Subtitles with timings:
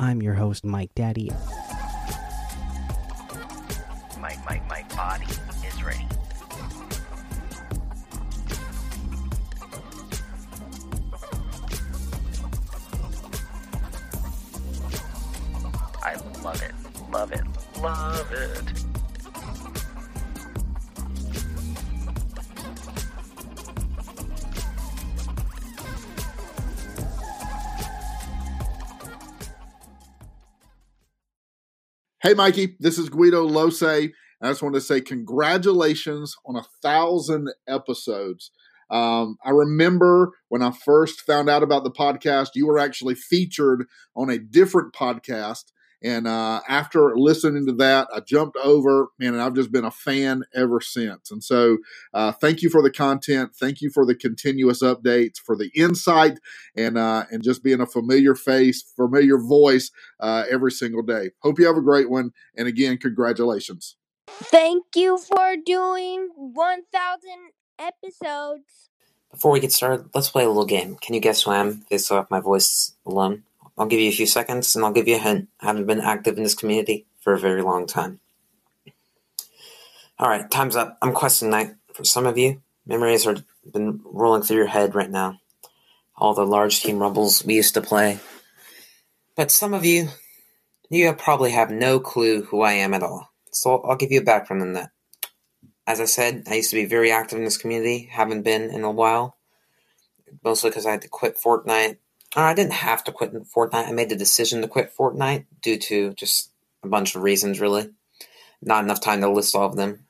[0.00, 1.30] I'm your host, Mike Daddy.
[4.18, 5.26] My, my, my body
[5.68, 6.06] is ready.
[16.02, 16.72] I love it,
[17.12, 17.44] love it,
[17.78, 18.79] love it.
[32.22, 33.82] Hey, Mikey, this is Guido Lose.
[33.82, 34.10] I
[34.42, 38.50] just want to say congratulations on a thousand episodes.
[38.90, 43.86] Um, I remember when I first found out about the podcast, you were actually featured
[44.14, 45.72] on a different podcast.
[46.02, 49.90] And uh, after listening to that, I jumped over, man, and I've just been a
[49.90, 51.30] fan ever since.
[51.30, 51.78] And so,
[52.14, 53.54] uh, thank you for the content.
[53.56, 56.38] Thank you for the continuous updates, for the insight,
[56.76, 61.30] and uh, and just being a familiar face, familiar voice uh, every single day.
[61.42, 62.32] Hope you have a great one.
[62.56, 63.96] And again, congratulations.
[64.30, 67.30] Thank you for doing 1,000
[67.78, 68.90] episodes.
[69.32, 70.96] Before we get started, let's play a little game.
[71.00, 73.44] Can you guess who I am based off my voice alone?
[73.78, 75.48] I'll give you a few seconds and I'll give you a hint.
[75.60, 78.20] I haven't been active in this community for a very long time.
[80.20, 80.98] Alright, time's up.
[81.00, 81.74] I'm Question night.
[81.94, 83.36] For some of you, memories are
[83.72, 85.40] been rolling through your head right now.
[86.16, 88.18] All the large team rumbles we used to play.
[89.36, 90.08] But some of you,
[90.90, 93.30] you probably have no clue who I am at all.
[93.52, 94.90] So I'll give you a background on that.
[95.86, 98.84] As I said, I used to be very active in this community, haven't been in
[98.84, 99.36] a while.
[100.44, 101.96] Mostly because I had to quit Fortnite
[102.36, 103.88] I didn't have to quit Fortnite.
[103.88, 106.50] I made the decision to quit Fortnite due to just
[106.82, 107.90] a bunch of reasons, really.
[108.62, 110.06] Not enough time to list all of them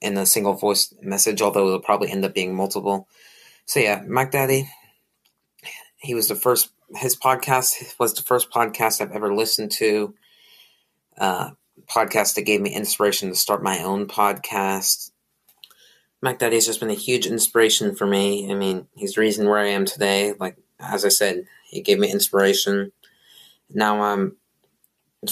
[0.00, 3.08] in a single voice message, although it'll probably end up being multiple.
[3.64, 4.68] So yeah, Mike Daddy,
[5.96, 6.70] he was the first.
[6.96, 10.14] His podcast was the first podcast I've ever listened to.
[11.16, 11.50] Uh,
[11.86, 15.10] podcast that gave me inspiration to start my own podcast.
[16.20, 18.50] Mike Daddy has just been a huge inspiration for me.
[18.50, 20.34] I mean, he's the reason where I am today.
[20.38, 22.92] Like as I said, he gave me inspiration.
[23.70, 24.36] Now I'm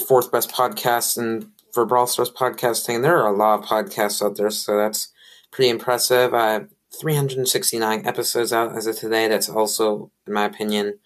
[0.07, 3.01] fourth best podcast and for Brawl Stars podcasting.
[3.01, 5.09] There are a lot of podcasts out there, so that's
[5.51, 6.33] pretty impressive.
[6.33, 6.69] I have
[6.99, 9.27] 369 episodes out as of today.
[9.27, 10.99] That's also, in my opinion,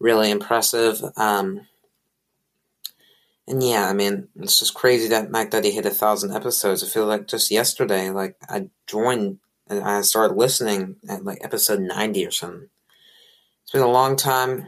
[0.00, 1.00] really impressive.
[1.16, 1.66] Um,
[3.46, 6.82] and yeah, I mean, it's just crazy that Mac Daddy hit a thousand episodes.
[6.82, 9.38] I feel like just yesterday, like I joined
[9.68, 12.68] and I started listening at like episode 90 or something.
[13.70, 14.66] It's been a long time.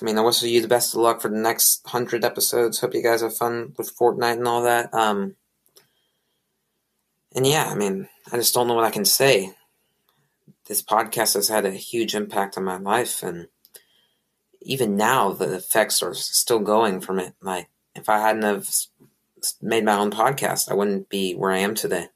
[0.00, 2.78] I mean, I wish you the best of luck for the next hundred episodes.
[2.78, 4.94] Hope you guys have fun with Fortnite and all that.
[4.94, 5.34] Um,
[7.34, 9.54] and yeah, I mean, I just don't know what I can say.
[10.68, 13.48] This podcast has had a huge impact on my life, and
[14.62, 17.34] even now, the effects are still going from it.
[17.42, 18.70] Like, if I hadn't have
[19.60, 22.10] made my own podcast, I wouldn't be where I am today.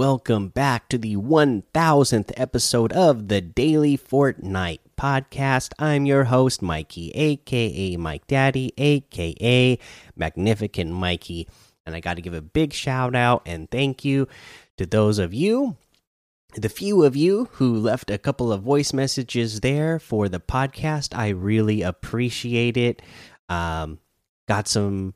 [0.00, 5.74] Welcome back to the 1000th episode of the Daily Fortnite podcast.
[5.78, 9.78] I'm your host, Mikey, aka Mike Daddy, aka
[10.16, 11.48] Magnificent Mikey.
[11.84, 14.26] And I got to give a big shout out and thank you
[14.78, 15.76] to those of you,
[16.54, 21.14] the few of you who left a couple of voice messages there for the podcast.
[21.14, 23.02] I really appreciate it.
[23.50, 23.98] Um,
[24.48, 25.12] got some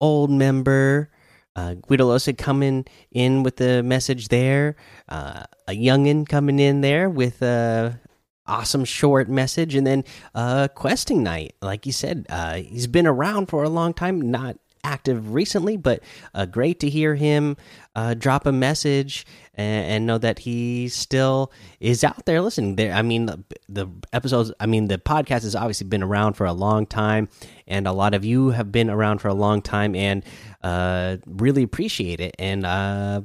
[0.00, 1.10] old member
[1.58, 4.76] uh, Guidolosa coming in with the message there.
[5.08, 8.00] Uh, a youngin coming in there with a
[8.46, 10.04] awesome short message, and then
[10.34, 11.54] uh, questing night.
[11.60, 14.56] Like you said, uh, he's been around for a long time, not
[14.88, 16.02] active recently, but
[16.34, 17.56] uh, great to hear him
[17.94, 22.76] uh, drop a message and, and, know that he still is out there listening.
[22.76, 24.52] There, I mean, the, the, episodes.
[24.60, 27.28] I mean, the podcast has obviously been around for a long time,
[27.66, 30.24] and a lot of you have been around for a long time, and
[30.62, 32.36] uh, really appreciate it.
[32.38, 33.22] And uh,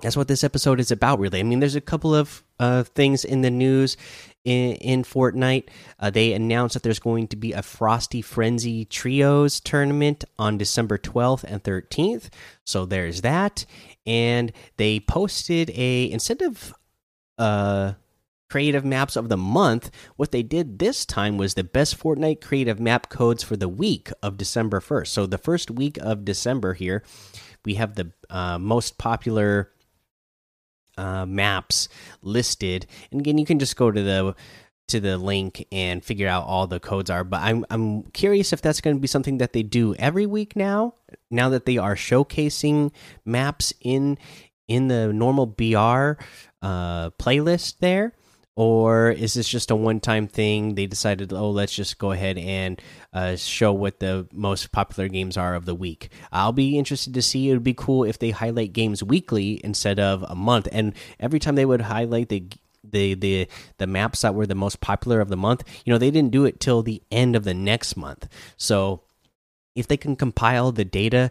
[0.00, 1.40] that's what this episode is about, really.
[1.40, 3.96] I mean, there's a couple of uh, things in the news
[4.44, 5.68] in, in Fortnite.
[5.98, 10.98] Uh, they announced that there's going to be a Frosty Frenzy Trios tournament on December
[10.98, 12.28] 12th and 13th.
[12.64, 13.66] So there's that.
[14.06, 16.74] And they posted a, instead of
[17.38, 17.92] uh,
[18.50, 22.80] creative maps of the month, what they did this time was the best Fortnite creative
[22.80, 25.08] map codes for the week of December 1st.
[25.08, 27.02] So the first week of December here,
[27.64, 29.70] we have the uh, most popular
[31.00, 31.88] uh, maps
[32.22, 34.34] listed, and again, you can just go to the
[34.88, 37.24] to the link and figure out all the codes are.
[37.24, 40.54] But I'm I'm curious if that's going to be something that they do every week
[40.56, 40.94] now.
[41.30, 42.92] Now that they are showcasing
[43.24, 44.18] maps in
[44.68, 46.22] in the normal BR
[46.62, 48.12] uh, playlist there,
[48.60, 50.74] or is this just a one time thing?
[50.74, 52.78] They decided, oh, let's just go ahead and
[53.10, 56.10] uh, show what the most popular games are of the week.
[56.30, 57.48] I'll be interested to see.
[57.48, 60.68] It would be cool if they highlight games weekly instead of a month.
[60.72, 62.44] And every time they would highlight the
[62.84, 63.48] the the
[63.78, 66.44] the maps that were the most popular of the month, you know, they didn't do
[66.44, 68.28] it till the end of the next month.
[68.58, 69.04] So
[69.74, 71.30] if they can compile the data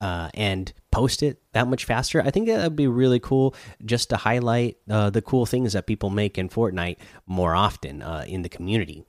[0.00, 3.54] uh, and post it that much faster, I think that would be really cool
[3.84, 6.96] just to highlight uh, the cool things that people make in Fortnite
[7.26, 9.04] more often uh, in the community.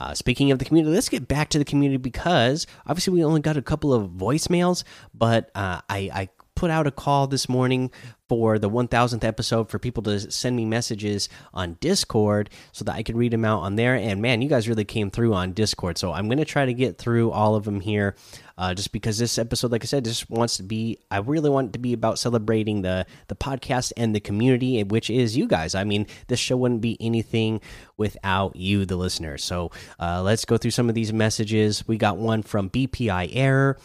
[0.00, 3.40] Uh, speaking of the community, let's get back to the community because obviously we only
[3.40, 6.28] got a couple of voicemails, but uh, I, I
[6.58, 7.88] put out a call this morning
[8.28, 13.04] for the 1000th episode for people to send me messages on Discord so that I
[13.04, 13.94] could read them out on there.
[13.94, 15.98] And man, you guys really came through on Discord.
[15.98, 18.16] So I'm going to try to get through all of them here
[18.58, 21.68] uh, just because this episode, like I said, just wants to be, I really want
[21.68, 25.76] it to be about celebrating the, the podcast and the community, which is you guys.
[25.76, 27.60] I mean, this show wouldn't be anything
[27.96, 29.44] without you, the listeners.
[29.44, 29.70] So
[30.00, 31.86] uh, let's go through some of these messages.
[31.86, 33.78] We got one from BPI Error.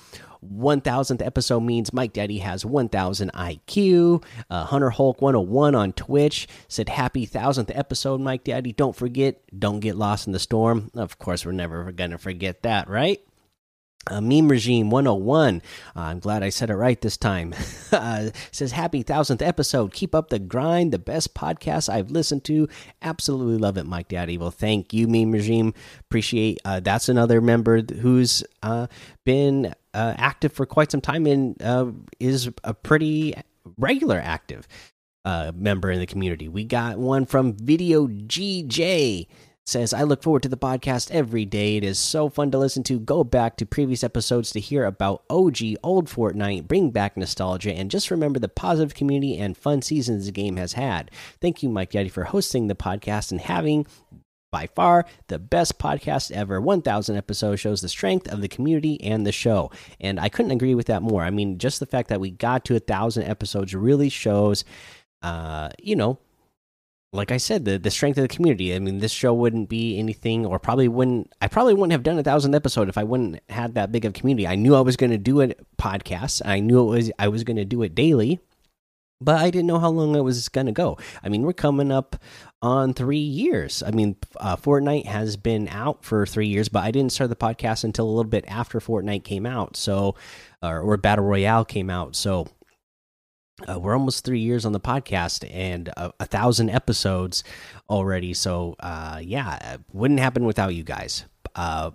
[0.51, 4.23] 1000th episode means Mike Daddy has 1000 IQ.
[4.49, 8.71] Uh, Hunter Hulk 101 on Twitch said, Happy 1000th episode, Mike Daddy.
[8.71, 10.91] Don't forget, don't get lost in the storm.
[10.93, 13.19] Of course, we're never going to forget that, right?
[14.11, 15.61] Uh, meme regime 101
[15.95, 17.55] uh, i'm glad i said it right this time
[17.93, 22.67] uh, says happy thousandth episode keep up the grind the best podcast i've listened to
[23.01, 27.81] absolutely love it mike daddy well thank you meme regime appreciate uh, that's another member
[28.01, 28.87] who's uh,
[29.23, 31.61] been uh, active for quite some time and
[32.19, 33.33] is a pretty
[33.77, 34.67] regular active
[35.53, 39.27] member in the community we got one from video gj
[39.65, 41.77] says, I look forward to the podcast every day.
[41.77, 42.99] It is so fun to listen to.
[42.99, 47.89] Go back to previous episodes to hear about OG old Fortnite, bring back nostalgia, and
[47.89, 51.11] just remember the positive community and fun seasons the game has had.
[51.39, 53.87] Thank you, Mike Daddy, for hosting the podcast and having
[54.53, 56.61] by far the best podcast ever.
[56.61, 59.71] 1000 episodes shows the strength of the community and the show.
[59.99, 61.23] And I couldn't agree with that more.
[61.23, 64.63] I mean, just the fact that we got to a 1000 episodes really shows,
[65.23, 66.19] uh, you know,
[67.13, 68.75] like I said, the the strength of the community.
[68.75, 71.31] I mean, this show wouldn't be anything, or probably wouldn't.
[71.41, 74.13] I probably wouldn't have done a thousand episode if I wouldn't had that big of
[74.13, 74.47] community.
[74.47, 76.41] I knew I was going to do it podcast.
[76.43, 78.39] I knew it was I was going to do it daily,
[79.21, 80.97] but I didn't know how long it was going to go.
[81.23, 82.17] I mean, we're coming up
[82.61, 83.83] on three years.
[83.83, 87.35] I mean, uh, Fortnite has been out for three years, but I didn't start the
[87.35, 89.77] podcast until a little bit after Fortnite came out.
[89.77, 90.15] So,
[90.61, 92.15] or, or Battle Royale came out.
[92.15, 92.47] So
[93.67, 97.43] uh, we're almost three years on the podcast and a, thousand episodes
[97.89, 98.33] already.
[98.33, 101.25] So, uh, yeah, wouldn't happen without you guys.
[101.55, 101.91] Uh,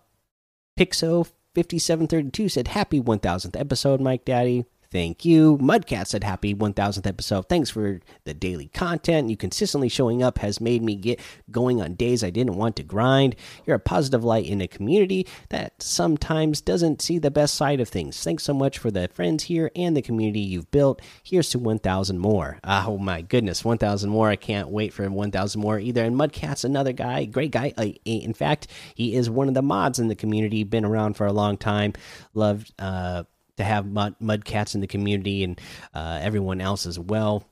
[0.79, 5.59] Pixo fifty seven thirty two said, "Happy one thousandth episode, Mike Daddy." Thank you.
[5.59, 7.47] Mudcat said, Happy 1000th episode.
[7.49, 9.29] Thanks for the daily content.
[9.29, 11.21] You consistently showing up has made me get
[11.51, 13.37] going on days I didn't want to grind.
[13.67, 17.89] You're a positive light in a community that sometimes doesn't see the best side of
[17.91, 18.23] things.
[18.23, 21.03] Thanks so much for the friends here and the community you've built.
[21.23, 22.59] Here's to 1000 more.
[22.65, 24.31] Oh my goodness, 1000 more.
[24.31, 26.03] I can't wait for 1000 more either.
[26.03, 27.75] And Mudcat's another guy, great guy.
[28.07, 31.33] In fact, he is one of the mods in the community, been around for a
[31.33, 31.93] long time.
[32.33, 33.25] Loved, uh,
[33.59, 35.61] to have mud, mud cats in the community and
[35.95, 37.45] uh, everyone else as well.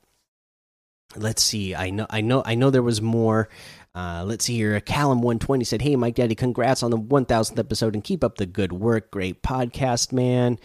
[1.15, 1.73] Let's see.
[1.73, 2.05] I know.
[2.09, 2.43] I know.
[2.45, 3.47] I know there was more.
[3.95, 4.79] Uh, let's see here.
[4.81, 8.23] Callum one twenty said, "Hey, Mike Daddy, congrats on the one thousandth episode and keep
[8.23, 9.09] up the good work.
[9.11, 10.59] Great podcast, man."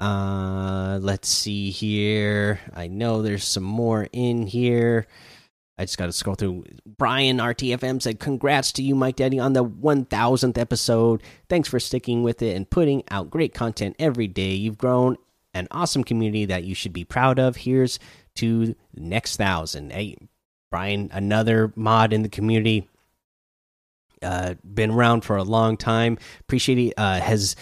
[0.00, 2.60] Uh, let's see here.
[2.74, 5.06] I know there's some more in here.
[5.78, 6.64] I just got to scroll through.
[6.84, 11.22] Brian RTFM said, Congrats to you, Mike Daddy, on the 1000th episode.
[11.48, 14.54] Thanks for sticking with it and putting out great content every day.
[14.54, 15.16] You've grown
[15.54, 17.56] an awesome community that you should be proud of.
[17.56, 18.00] Here's
[18.36, 19.92] to the next thousand.
[19.92, 20.16] Hey,
[20.70, 22.88] Brian, another mod in the community.
[24.20, 26.18] Uh, been around for a long time.
[26.40, 26.94] Appreciate it.
[26.96, 27.54] Uh, has,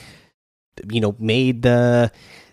[0.91, 2.11] you know, made the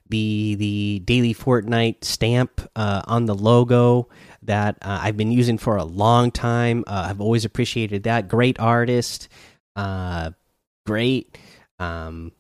[0.10, 4.10] the the daily Fortnite stamp uh, on the logo
[4.48, 6.84] that uh, I've been using for a long time.
[6.88, 8.28] Uh, I've always appreciated that.
[8.28, 9.30] Great artist,
[9.76, 10.32] uh,
[10.86, 11.38] great,
[11.80, 12.32] um,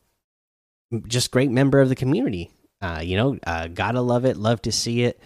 [1.08, 2.52] just great member of the community.
[2.82, 4.38] Uh, you know, uh, gotta love it.
[4.38, 5.20] Love to see it.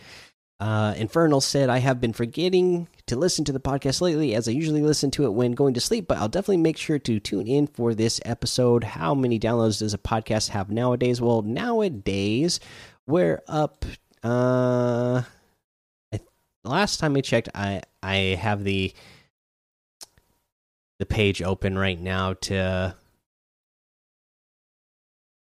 [0.60, 4.51] Uh, Infernal said, I have been forgetting to listen to the podcast lately as I
[4.51, 7.48] usually listen to it when going to sleep, but I'll definitely make sure to tune
[7.48, 8.84] in for this episode.
[8.84, 11.22] How many downloads does a podcast have nowadays?
[11.22, 12.60] Well, nowadays,
[13.05, 13.86] we're up.
[14.24, 15.22] Uh,
[16.69, 18.93] last time I checked, I I have the
[21.00, 22.95] the page open right now to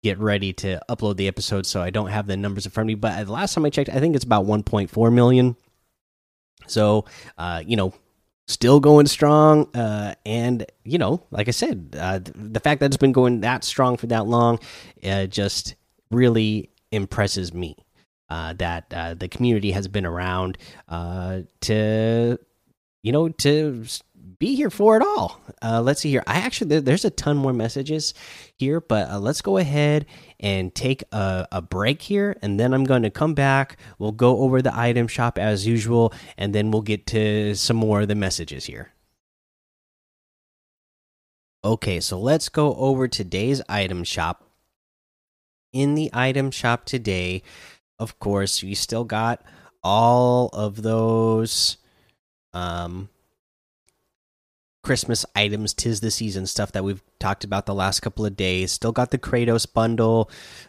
[0.03, 2.89] get ready to upload the episode, so I don't have the numbers in front of
[2.89, 2.95] me.
[2.95, 5.57] But the last time I checked, I think it's about 1.4 million.
[6.67, 7.05] So,
[7.39, 7.95] uh, you know,
[8.49, 9.69] still going strong.
[9.75, 13.65] Uh, and you know, like I said, uh, the fact that it's been going that
[13.65, 14.59] strong for that long,
[15.05, 15.75] uh, just
[16.11, 17.77] really impresses me.
[18.33, 20.57] Uh, that uh, the community has been around
[20.89, 22.39] uh, to,
[23.03, 23.85] you know, to
[24.39, 25.39] be here for it all.
[25.63, 26.23] Let's see here.
[26.27, 28.15] I actually there's a ton more messages
[28.57, 30.07] here, but let's go ahead
[30.41, 33.77] and take a, a break here, and then I'm going to come back.
[33.99, 38.01] We'll go over the item shop as usual, and then we'll get to some more
[38.01, 38.95] of the messages here.
[41.63, 44.49] Okay, so let's go over today's item shop.
[45.73, 47.43] In the item shop today,
[47.99, 49.43] of course, we still got
[49.83, 51.77] all of those
[52.53, 53.09] um
[54.83, 58.73] Christmas items, tis the season stuff that we've talked about the last couple of days.
[58.73, 60.29] Still got the Kratos bundle,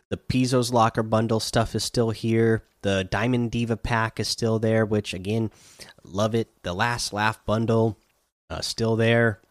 [0.10, 2.63] the Pizzo's Locker bundle stuff is still here.
[2.84, 5.51] The Diamond Diva pack is still there, which again,
[6.03, 6.50] love it.
[6.63, 7.98] The Last Laugh bundle,
[8.50, 9.42] uh, still there.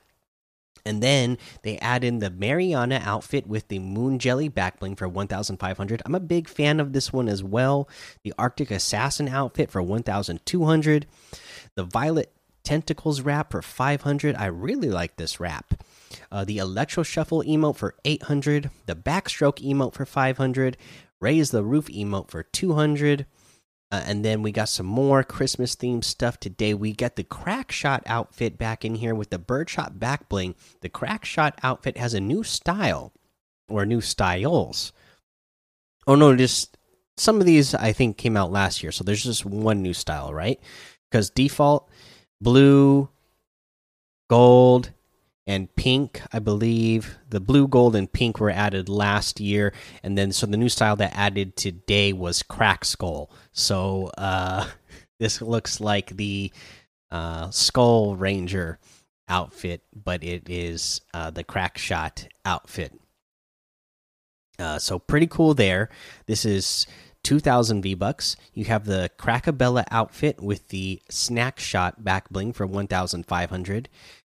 [0.84, 6.02] And then they add in the Mariana outfit with the Moon Jelly backbling for 1,500.
[6.04, 7.88] I'm a big fan of this one as well.
[8.24, 11.06] The Arctic Assassin outfit for 1,200.
[11.74, 12.32] The Violet
[12.64, 14.36] Tentacles wrap for 500.
[14.36, 15.82] I really like this wrap.
[16.30, 18.70] Uh, the Electro Shuffle emote for 800.
[18.86, 20.76] The Backstroke emote for 500.
[21.20, 23.26] Raise the Roof emote for 200.
[23.92, 26.72] Uh, and then we got some more Christmas themed stuff today.
[26.72, 30.54] We got the Crack Shot outfit back in here with the Birdshot back bling.
[30.80, 33.12] The Crack Shot outfit has a new style
[33.68, 34.94] or new styles.
[36.06, 36.78] Oh no, just
[37.18, 38.92] some of these I think came out last year.
[38.92, 40.58] So there's just one new style, right?
[41.10, 41.90] Because default
[42.40, 43.10] blue,
[44.30, 44.90] gold,
[45.46, 46.22] and pink.
[46.32, 49.72] I believe the blue, gold, and pink were added last year,
[50.02, 53.30] and then so the new style that added today was crack skull.
[53.52, 54.68] So uh,
[55.18, 56.52] this looks like the
[57.10, 58.78] uh, Skull Ranger
[59.28, 62.92] outfit, but it is uh, the crack shot outfit.
[64.58, 65.88] Uh, so pretty cool there.
[66.26, 66.86] This is
[67.24, 68.36] 2000 V bucks.
[68.52, 73.88] You have the Crackabella outfit with the Snack Shot back bling for 1500,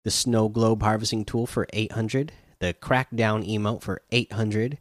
[0.09, 4.79] the Snow Globe harvesting tool for 800, the Crackdown emote for 800.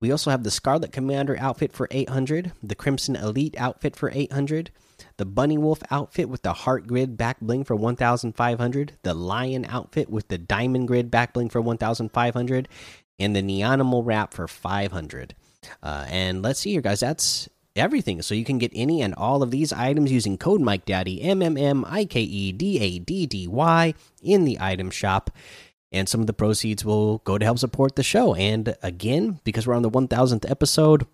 [0.00, 4.70] We also have the Scarlet Commander outfit for 800, the Crimson Elite outfit for 800,
[5.18, 10.08] the Bunny Wolf outfit with the Heart Grid back bling for 1500, the Lion outfit
[10.08, 12.66] with the Diamond Grid back bling for 1500,
[13.18, 15.34] and the Neonimal wrap for 500.
[15.82, 17.00] Uh, and let's see here, guys.
[17.00, 18.22] That's everything.
[18.22, 21.42] So you can get any and all of these items using code Mike Daddy M
[21.42, 25.30] M M I K E D A D D Y in the item shop.
[25.92, 28.34] And some of the proceeds will go to help support the show.
[28.34, 31.06] And again, because we're on the 1000th episode,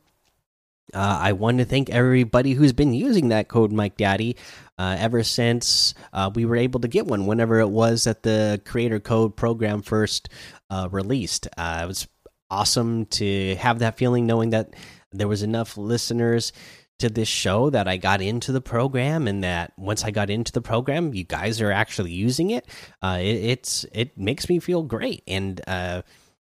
[0.94, 4.36] uh, I want to thank everybody who's been using that code Mike Daddy
[4.78, 7.26] uh, ever since uh, we were able to get one.
[7.26, 10.28] Whenever it was that the Creator Code program first
[10.70, 12.08] uh, released, uh, it was
[12.50, 14.74] awesome to have that feeling knowing that
[15.12, 16.52] there was enough listeners
[17.00, 20.52] to this show that I got into the program and that once I got into
[20.52, 22.66] the program you guys are actually using it.
[23.02, 25.22] Uh, it, it's it makes me feel great.
[25.26, 26.02] And uh,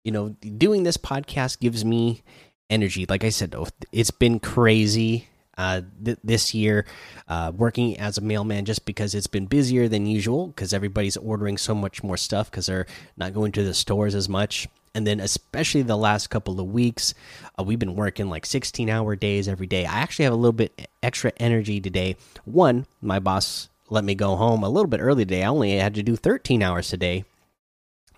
[0.03, 2.23] you know doing this podcast gives me
[2.69, 3.05] energy.
[3.07, 3.55] Like I said
[3.91, 6.85] it's been crazy uh, th this year
[7.27, 11.57] uh, working as a mailman just because it's been busier than usual because everybody's ordering
[11.57, 15.19] so much more stuff because they're not going to the stores as much and then
[15.19, 17.13] especially the last couple of weeks
[17.59, 19.85] uh, we've been working like 16 hour days every day.
[19.85, 22.15] I actually have a little bit extra energy today.
[22.45, 25.43] One my boss let me go home a little bit early today.
[25.43, 27.25] I only had to do 13 hours today.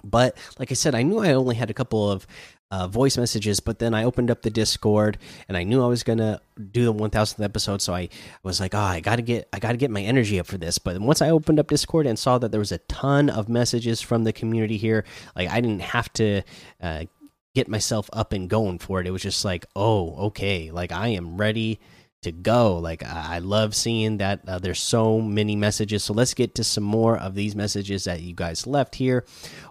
[0.03, 2.27] But like i said i knew i only had a couple of
[2.71, 5.17] uh, voice messages, but then I opened up the Discord
[5.47, 6.41] and I knew I was gonna
[6.71, 8.09] do the 1000th episode, so I
[8.43, 10.99] was like, "Oh, I gotta get, I gotta get my energy up for this." But
[10.99, 14.23] once I opened up Discord and saw that there was a ton of messages from
[14.23, 15.05] the community here,
[15.35, 16.41] like I didn't have to
[16.81, 17.05] uh,
[17.53, 19.07] get myself up and going for it.
[19.07, 21.79] It was just like, "Oh, okay, like I am ready."
[22.25, 22.77] to go.
[22.79, 26.03] Like I love seeing that uh, there's so many messages.
[26.03, 29.25] So let's get to some more of these messages that you guys left here.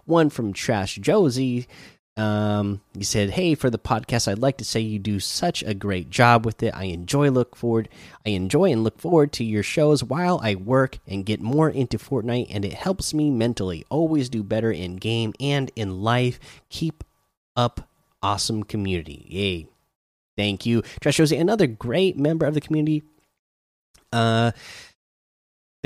[0.05, 1.67] One from Trash Josie
[2.17, 5.73] um, he said, "Hey, for the podcast, I'd like to say you do such a
[5.73, 6.73] great job with it.
[6.73, 7.89] I enjoy look forward.
[8.25, 11.97] I enjoy and look forward to your shows while I work and get more into
[11.97, 13.85] Fortnite, and it helps me mentally.
[13.89, 16.39] Always do better in game and in life.
[16.69, 17.03] Keep
[17.55, 17.89] up,
[18.23, 19.25] awesome community.
[19.29, 19.67] Yay!
[20.37, 23.03] Thank you, Trash Josie, another great member of the community.
[24.13, 24.51] Uh."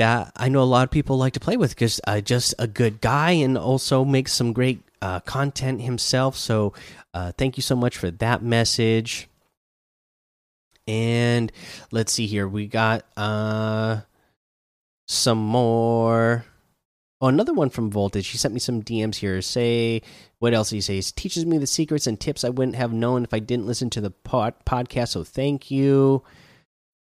[0.00, 2.66] That I know a lot of people like to play with because uh, just a
[2.66, 6.36] good guy and also makes some great uh, content himself.
[6.36, 6.72] So
[7.12, 9.28] uh, thank you so much for that message.
[10.86, 11.52] And
[11.92, 12.48] let's see here.
[12.48, 14.00] We got uh,
[15.06, 16.46] some more
[17.22, 18.28] Oh, another one from Voltage.
[18.28, 19.42] He sent me some DMs here.
[19.42, 20.00] Say,
[20.38, 21.12] what else he says?
[21.12, 24.00] Teaches me the secrets and tips I wouldn't have known if I didn't listen to
[24.00, 25.08] the pod podcast.
[25.08, 26.22] So thank you.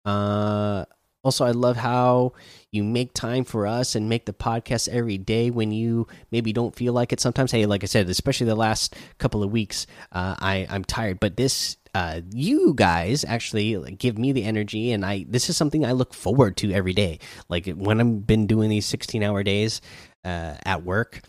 [0.05, 0.85] Uh,
[1.25, 2.35] also, I love how
[2.71, 6.76] you make time for us and make the podcast every day when you maybe don't
[6.76, 7.21] feel like it.
[7.21, 11.21] Sometimes, hey, like I said, especially the last couple of weeks, uh, I I'm tired.
[11.21, 15.85] But this, uh, you guys actually give me the energy, and I this is something
[15.85, 17.21] I look forward to every day.
[17.49, 19.81] Like when I've been doing these 16 hour days
[20.25, 21.23] uh, at work,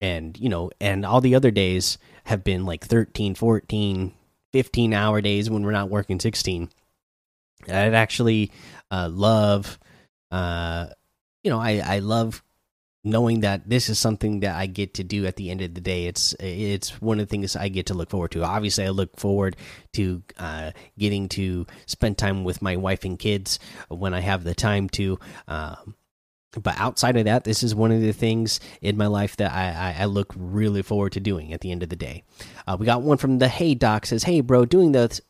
[0.00, 4.12] and you know, and all the other days have been like 13, 14,
[4.52, 6.68] 15 hour days when we're not working 16.
[7.64, 8.52] I'd actually
[8.90, 9.78] uh, love,
[10.30, 10.86] uh,
[11.42, 12.42] you know, I I love
[13.06, 15.80] knowing that this is something that I get to do at the end of the
[15.80, 16.06] day.
[16.06, 18.44] It's it's one of the things I get to look forward to.
[18.44, 19.56] Obviously, I look forward
[19.94, 23.58] to uh, getting to spend time with my wife and kids
[23.88, 25.18] when I have the time to.
[25.46, 25.94] Um,
[26.60, 29.92] but outside of that, this is one of the things in my life that I,
[29.92, 32.24] I, I look really forward to doing at the end of the day.
[32.66, 35.20] Uh, we got one from the Hey Doc says, "Hey bro, doing the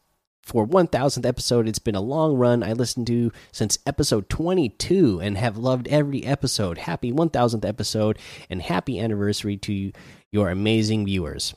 [0.46, 1.68] for 1000th episode.
[1.68, 2.62] It's been a long run.
[2.62, 6.78] I listened to since episode 22 and have loved every episode.
[6.78, 9.92] Happy 1000th episode and happy anniversary to
[10.32, 11.54] your amazing viewers.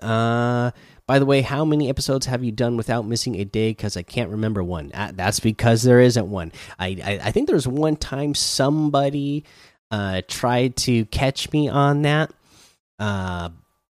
[0.00, 0.70] Uh
[1.06, 3.70] by the way, how many episodes have you done without missing a day?
[3.70, 4.90] Because I can't remember one.
[4.92, 6.50] Uh, That's because there isn't one.
[6.80, 9.44] I, I, I think there was one time somebody
[9.92, 12.32] uh, tried to catch me on that,
[12.98, 13.50] uh,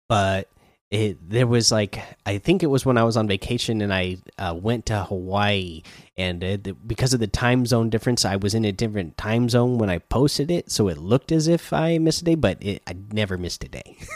[0.08, 0.48] but
[0.92, 4.18] it there was like I think it was when I was on vacation and I
[4.38, 5.84] uh, went to Hawaii
[6.18, 9.90] and because of the time zone difference I was in a different time zone when
[9.90, 12.96] I posted it so it looked as if I missed a day but it, I
[13.12, 13.98] never missed a day.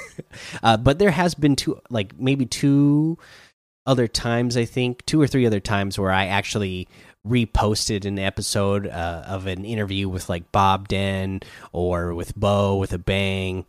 [0.63, 3.17] Uh, but there has been two like maybe two
[3.85, 6.87] other times I think two or three other times where I actually
[7.25, 11.41] reposted an episode uh, of an interview with like Bob Den
[11.71, 13.65] or with Bo with a bang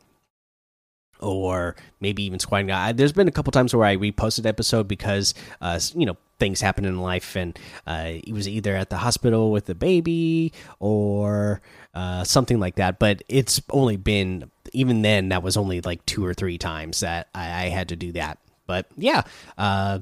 [1.20, 2.92] or maybe even squatting guy.
[2.92, 6.84] There's been a couple times where I reposted episode because uh, you know things happen
[6.84, 11.60] in life, and uh, he was either at the hospital with the baby or
[11.94, 12.98] uh, something like that.
[12.98, 17.28] But it's only been even then that was only like two or three times that
[17.34, 18.38] I, I had to do that.
[18.66, 19.22] But yeah.
[19.56, 20.00] Uh,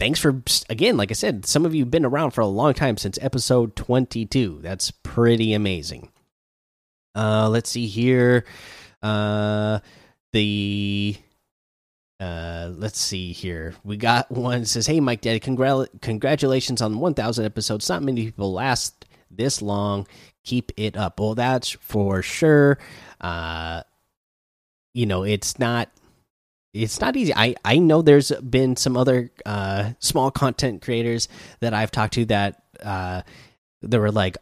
[0.00, 2.74] thanks for again like i said some of you have been around for a long
[2.74, 6.10] time since episode 22 that's pretty amazing
[7.14, 8.44] uh let's see here
[9.02, 9.78] uh
[10.34, 11.16] the
[12.20, 13.74] uh let's see here.
[13.84, 17.88] We got one says hey mike daddy congr congratulations on 1000 episodes.
[17.88, 20.06] Not many people last this long.
[20.44, 21.20] Keep it up.
[21.20, 22.78] Well that's for sure.
[23.20, 23.84] Uh
[24.92, 25.88] you know it's not
[26.72, 27.32] it's not easy.
[27.34, 31.28] I i know there's been some other uh small content creators
[31.60, 33.22] that i've talked to that uh
[33.82, 34.36] they were like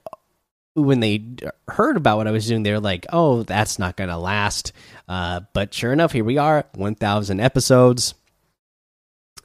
[0.74, 1.24] when they
[1.68, 4.72] heard about what I was doing, they were like, "Oh, that's not gonna last."
[5.08, 8.14] Uh, but sure enough, here we are, 1,000 episodes,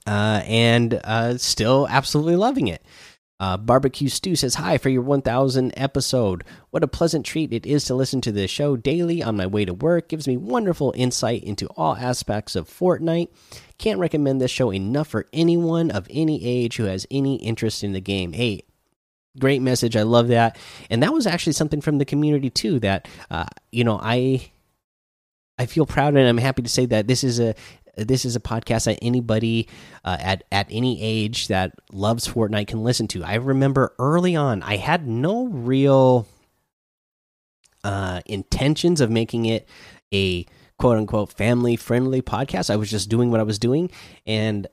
[0.05, 2.83] uh, and uh, still absolutely loving it.
[3.39, 6.43] Uh, Barbecue Stew says, Hi for your 1000 episode.
[6.71, 9.63] What a pleasant treat it is to listen to the show daily on my way
[9.63, 10.09] to work.
[10.09, 13.29] Gives me wonderful insight into all aspects of Fortnite.
[13.77, 17.93] Can't recommend this show enough for anyone of any age who has any interest in
[17.93, 18.33] the game.
[18.33, 18.63] Hey,
[19.39, 19.95] great message.
[19.95, 20.58] I love that.
[20.89, 24.50] And that was actually something from the community too that uh, you know, I
[25.58, 27.56] I feel proud and I'm happy to say that this is a
[27.97, 29.67] this is a podcast that anybody
[30.06, 33.23] uh, at at any age that loves Fortnite can listen to.
[33.23, 36.28] I remember early on, I had no real
[37.84, 39.67] uh, intentions of making it
[40.13, 40.45] a
[40.78, 42.69] quote unquote family friendly podcast.
[42.69, 43.89] I was just doing what I was doing,
[44.26, 44.67] and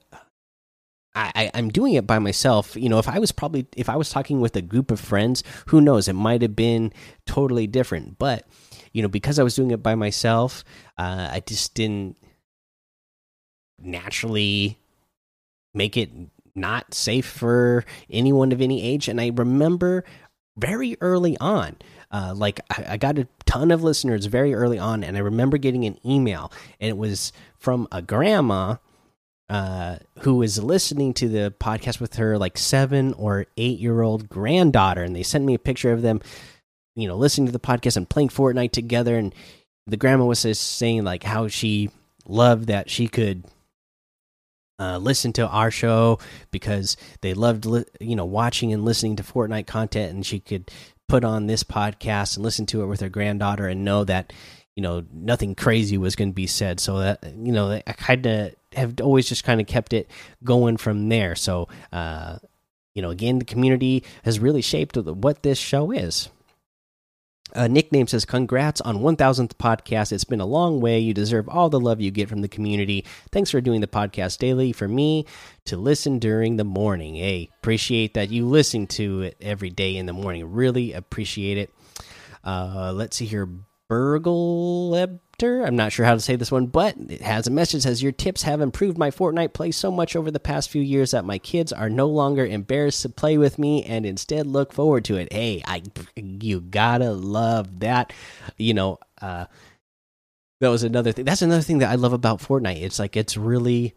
[1.14, 2.77] I, I'm doing it by myself.
[2.77, 5.44] You know, if I was probably if I was talking with a group of friends,
[5.66, 6.09] who knows?
[6.09, 6.92] It might have been
[7.27, 8.18] totally different.
[8.18, 8.46] But
[8.92, 10.64] you know, because I was doing it by myself,
[10.98, 12.16] uh, I just didn't
[13.79, 14.79] naturally
[15.72, 16.11] make it
[16.55, 19.09] not safe for anyone of any age.
[19.09, 20.05] And I remember
[20.57, 21.77] very early on,
[22.12, 25.59] uh, like I, I, got a ton of listeners very early on, and I remember
[25.59, 28.77] getting an email, and it was from a grandma
[29.48, 34.28] uh, who was listening to the podcast with her like seven or eight year old
[34.28, 36.20] granddaughter, and they sent me a picture of them,
[36.96, 39.16] you know, listening to the podcast and playing Fortnite together.
[39.16, 39.35] And
[39.87, 41.90] the grandma was just saying like how she
[42.26, 43.44] loved that she could
[44.78, 46.18] uh, listen to our show
[46.50, 47.66] because they loved
[48.00, 50.70] you know watching and listening to Fortnite content, and she could
[51.09, 54.33] put on this podcast and listen to it with her granddaughter and know that
[54.76, 56.80] you know nothing crazy was going to be said.
[56.80, 60.10] So that you know I kind of have always just kind of kept it
[60.42, 61.34] going from there.
[61.34, 62.38] So uh,
[62.94, 66.28] you know again the community has really shaped what this show is.
[67.54, 70.10] Uh, nickname says, Congrats on 1000th podcast.
[70.10, 70.98] It's been a long way.
[70.98, 73.04] You deserve all the love you get from the community.
[73.30, 75.26] Thanks for doing the podcast daily for me
[75.66, 77.14] to listen during the morning.
[77.14, 80.52] Hey, appreciate that you listen to it every day in the morning.
[80.52, 81.72] Really appreciate it.
[82.42, 83.48] Uh, let's see here.
[83.88, 84.94] Burgle
[85.42, 88.12] I'm not sure how to say this one, but it has a message says your
[88.12, 91.38] tips have improved my Fortnite play so much over the past few years that my
[91.38, 95.33] kids are no longer embarrassed to play with me and instead look forward to it.
[95.33, 95.83] Hey, I
[96.16, 98.12] you gotta love that.
[98.57, 99.47] You know, uh
[100.61, 101.25] that was another thing.
[101.25, 102.83] That's another thing that I love about Fortnite.
[102.83, 103.94] It's like it's really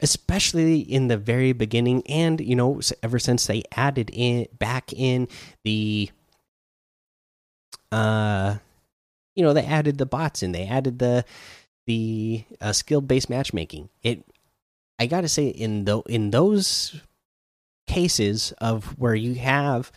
[0.00, 5.28] especially in the very beginning and you know ever since they added in back in
[5.64, 6.08] the
[7.90, 8.56] uh
[9.38, 11.24] you know they added the bots and they added the
[11.86, 13.88] the uh, skill based matchmaking.
[14.02, 14.24] It
[14.98, 17.00] I got to say in the in those
[17.86, 19.92] cases of where you have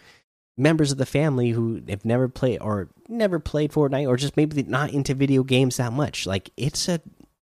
[0.58, 4.62] members of the family who have never played or never played Fortnite or just maybe
[4.62, 7.01] not into video games that much, like it's a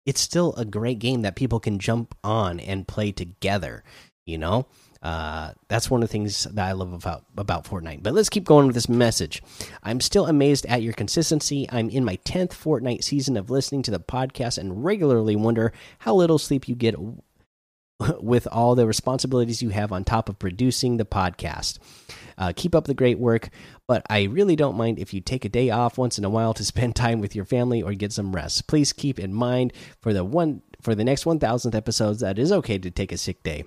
[0.06, 3.84] it's still a great game that people can jump on and play together,
[4.26, 4.66] you know?
[5.02, 8.04] Uh, that's one of the things that I love about about Fortnite.
[8.04, 9.42] But let's keep going with this message.
[9.82, 11.68] I'm still amazed at your consistency.
[11.72, 16.14] I'm in my tenth Fortnite season of listening to the podcast and regularly wonder how
[16.14, 16.96] little sleep you get
[18.22, 21.80] with all the responsibilities you have on top of producing the podcast.
[22.38, 23.50] Uh, keep up the great work,
[23.88, 26.54] but I really don't mind if you take a day off once in a while
[26.54, 28.68] to spend time with your family or get some rest.
[28.68, 32.52] Please keep in mind for the one for the next 1000th episodes that it is
[32.52, 33.64] okay to take a sick day.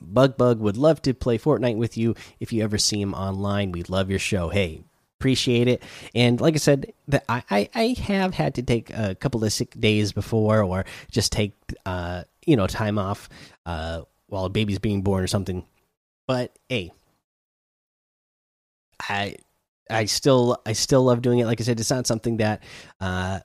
[0.00, 3.72] Bug Bug would love to play Fortnite with you if you ever see him online.
[3.72, 4.48] We love your show.
[4.48, 4.82] Hey,
[5.18, 5.82] appreciate it.
[6.14, 9.52] And like I said, that I, I, I have had to take a couple of
[9.52, 11.52] sick days before, or just take
[11.86, 13.28] uh you know time off
[13.66, 15.66] uh while a baby's being born or something.
[16.26, 16.92] But hey,
[19.08, 19.36] I
[19.90, 21.46] I still I still love doing it.
[21.46, 22.62] Like I said, it's not something that
[23.00, 23.40] uh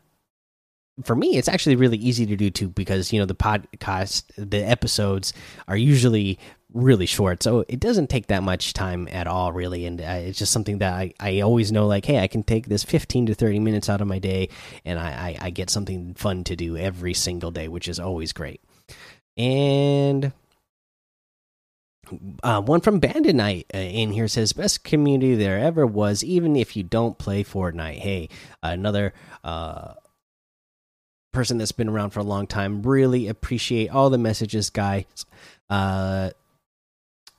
[1.03, 4.59] for me, it's actually really easy to do too because you know the podcast, the
[4.59, 5.33] episodes
[5.67, 6.39] are usually
[6.73, 9.85] really short, so it doesn't take that much time at all, really.
[9.85, 12.67] And uh, it's just something that I, I always know, like, hey, I can take
[12.67, 14.49] this fifteen to thirty minutes out of my day,
[14.85, 18.31] and I, I, I get something fun to do every single day, which is always
[18.31, 18.61] great.
[19.37, 20.31] And
[22.43, 26.55] uh, one from Bandit Night uh, in here says best community there ever was, even
[26.55, 27.99] if you don't play Fortnite.
[27.99, 28.29] Hey,
[28.63, 29.95] another uh,
[31.35, 32.81] person that's been around for a long time.
[32.81, 35.25] Really appreciate all the messages, guys.
[35.69, 36.31] Uh,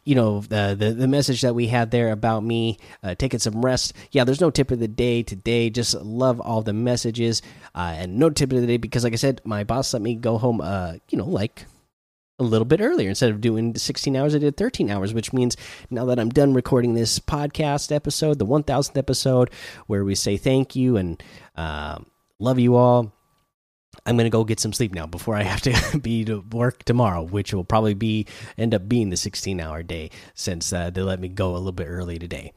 [0.04, 3.64] you know the, the the message that we had there about me uh, taking some
[3.64, 3.92] rest.
[4.12, 5.68] Yeah, there's no tip of the day today.
[5.68, 7.42] Just love all the messages
[7.74, 10.14] uh, and no tip of the day because, like I said, my boss let me
[10.14, 10.60] go home.
[10.60, 11.66] Uh, you know, like
[12.38, 15.56] a little bit earlier instead of doing 16 hours i did 13 hours which means
[15.88, 19.50] now that i'm done recording this podcast episode the 1000th episode
[19.86, 21.22] where we say thank you and
[21.56, 21.96] uh,
[22.38, 23.15] love you all
[24.06, 27.22] I'm gonna go get some sleep now before I have to be to work tomorrow,
[27.22, 31.20] which will probably be end up being the 16 hour day since uh, they let
[31.20, 32.52] me go a little bit early today.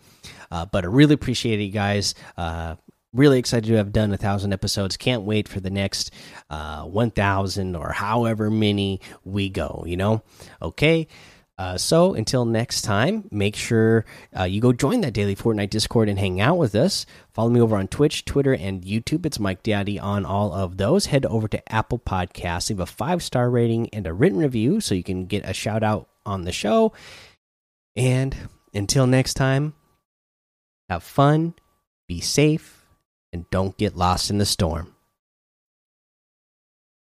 [0.51, 2.15] Uh, but I really appreciate it, guys.
[2.37, 2.75] Uh,
[3.13, 4.95] really excited to have done a thousand episodes.
[4.95, 6.11] Can't wait for the next
[6.49, 9.83] uh, 1,000 or however many we go.
[9.87, 10.23] You know,
[10.61, 11.07] okay.
[11.59, 14.05] Uh, so until next time, make sure
[14.39, 17.05] uh, you go join that daily Fortnite Discord and hang out with us.
[17.33, 19.25] Follow me over on Twitch, Twitter, and YouTube.
[19.25, 21.07] It's Mike Daddy on all of those.
[21.07, 24.95] Head over to Apple Podcasts, leave a five star rating and a written review so
[24.95, 26.93] you can get a shout out on the show.
[27.93, 28.33] And
[28.73, 29.73] until next time,
[30.87, 31.55] have fun,
[32.07, 32.85] be safe,
[33.33, 34.95] and don't get lost in the storm.